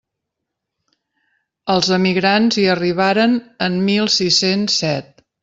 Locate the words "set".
4.83-5.15